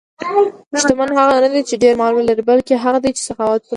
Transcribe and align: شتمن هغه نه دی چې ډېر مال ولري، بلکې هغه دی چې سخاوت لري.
شتمن 0.81 1.09
هغه 1.19 1.35
نه 1.43 1.49
دی 1.53 1.61
چې 1.69 1.75
ډېر 1.83 1.93
مال 2.01 2.11
ولري، 2.15 2.43
بلکې 2.51 2.73
هغه 2.83 2.99
دی 3.03 3.11
چې 3.17 3.21
سخاوت 3.29 3.61
لري. 3.63 3.69